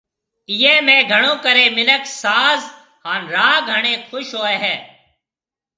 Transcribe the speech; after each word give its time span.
ايئي 0.51 0.75
۾ 0.87 0.95
گھڻو 1.11 1.33
ڪري 1.45 1.65
منک 1.77 2.03
ساز 2.21 2.61
هان 3.03 3.19
راگ 3.35 3.63
ۿڻي 3.77 3.93
خوش 4.07 4.27
هوئي 4.39 4.55
هي 4.63 4.75